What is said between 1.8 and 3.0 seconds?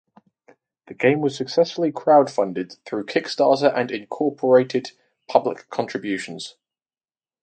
crowdfunded